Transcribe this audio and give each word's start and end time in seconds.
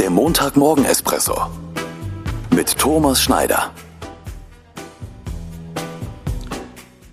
Der 0.00 0.08
Montagmorgen-Espresso 0.08 1.50
mit 2.56 2.78
Thomas 2.78 3.20
Schneider. 3.20 3.70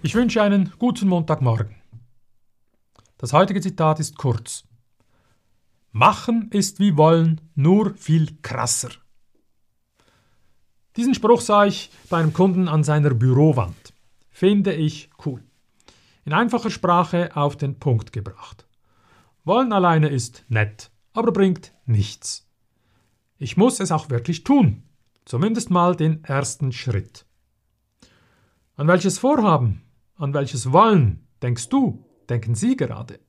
Ich 0.02 0.16
wünsche 0.16 0.42
einen 0.42 0.72
guten 0.80 1.10
Montagmorgen. 1.10 1.76
Das 3.18 3.34
heutige 3.34 3.60
Zitat 3.60 4.00
ist 4.00 4.18
kurz. 4.18 4.64
Machen 5.92 6.50
ist 6.54 6.80
wie 6.80 6.96
wollen, 6.96 7.42
nur 7.56 7.94
viel 7.96 8.38
krasser. 8.42 8.92
Diesen 10.96 11.14
Spruch 11.14 11.42
sah 11.42 11.66
ich 11.66 11.92
bei 12.10 12.20
einem 12.20 12.32
Kunden 12.32 12.70
an 12.70 12.86
seiner 12.86 13.14
Bürowand. 13.14 13.94
Finde 14.30 14.72
ich 14.72 15.10
cool. 15.26 15.44
In 16.24 16.32
einfacher 16.32 16.70
Sprache 16.70 17.36
auf 17.36 17.58
den 17.58 17.80
Punkt 17.80 18.14
gebracht. 18.14 18.66
Wollen 19.44 19.74
alleine 19.74 20.08
ist 20.08 20.46
nett, 20.48 20.90
aber 21.12 21.34
bringt 21.34 21.74
nichts. 21.86 22.47
Ich 23.40 23.58
muss 23.58 23.80
es 23.80 23.92
auch 23.92 24.10
wirklich 24.10 24.44
tun. 24.44 24.84
Zumindest 25.26 25.70
mal 25.70 25.96
den 25.96 26.24
ersten 26.24 26.72
Schritt. 26.72 27.26
An 28.76 28.88
welches 28.88 29.20
Vorhaben, 29.20 29.84
an 30.16 30.34
welches 30.34 30.72
Wollen 30.72 31.28
denkst 31.42 31.70
du, 31.70 32.06
denken 32.30 32.56
Sie 32.56 32.76
gerade? 32.76 33.20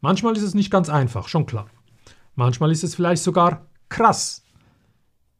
Manchmal 0.00 0.36
ist 0.36 0.42
es 0.42 0.54
nicht 0.54 0.70
ganz 0.70 0.88
einfach, 0.88 1.28
schon 1.28 1.46
klar. 1.46 1.66
Manchmal 2.34 2.72
ist 2.72 2.82
es 2.82 2.94
vielleicht 2.94 3.22
sogar 3.22 3.66
krass. 3.88 4.42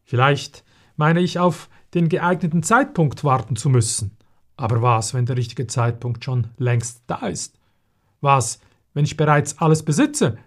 Vielleicht 0.04 0.65
meine 0.96 1.20
ich 1.20 1.38
auf 1.38 1.68
den 1.95 2.09
geeigneten 2.09 2.62
Zeitpunkt 2.62 3.24
warten 3.24 3.56
zu 3.56 3.68
müssen. 3.70 4.16
Aber 4.56 4.82
was, 4.82 5.15
wenn 5.15 5.27
der 5.27 5.37
richtige 5.37 5.66
Zeitpunkt 5.66 6.24
schon 6.24 6.48
längst 6.59 7.02
da 7.06 7.27
ist? 7.27 7.59
Was, 8.20 8.60
wenn 8.95 9.04
ich 9.04 9.16
bereits 9.16 9.59
alles 9.59 9.84
besitze, 9.84 10.38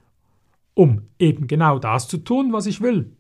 um 0.76 1.10
eben 1.18 1.48
genau 1.48 1.80
das 1.80 2.08
zu 2.08 2.18
tun, 2.18 2.54
was 2.54 2.68
ich 2.68 2.82
will? 2.82 3.18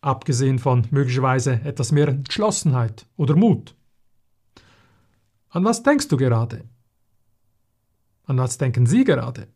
Abgesehen 0.00 0.58
von 0.58 0.86
möglicherweise 0.90 1.60
etwas 1.64 1.90
mehr 1.90 2.08
Entschlossenheit 2.08 3.06
oder 3.16 3.34
Mut. 3.34 3.74
An 5.48 5.64
was 5.64 5.82
denkst 5.82 6.08
du 6.08 6.16
gerade? 6.16 6.64
An 8.24 8.38
was 8.38 8.56
denken 8.56 8.86
Sie 8.86 9.02
gerade? 9.02 9.48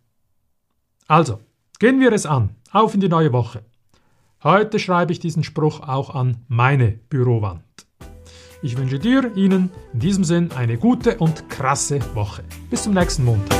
Also, 1.06 1.40
gehen 1.78 2.00
wir 2.00 2.12
es 2.12 2.26
an. 2.26 2.56
Auf 2.72 2.94
in 2.94 3.00
die 3.00 3.08
neue 3.08 3.32
Woche. 3.32 3.64
Heute 4.42 4.78
schreibe 4.78 5.12
ich 5.12 5.20
diesen 5.20 5.44
Spruch 5.44 5.80
auch 5.80 6.14
an 6.14 6.38
meine 6.48 6.88
Bürowand. 6.88 7.62
Ich 8.62 8.76
wünsche 8.76 8.98
dir, 8.98 9.30
Ihnen 9.36 9.70
in 9.92 10.00
diesem 10.00 10.24
Sinn 10.24 10.50
eine 10.52 10.78
gute 10.78 11.18
und 11.18 11.48
krasse 11.48 12.00
Woche. 12.14 12.42
Bis 12.70 12.82
zum 12.82 12.94
nächsten 12.94 13.24
Montag. 13.24 13.58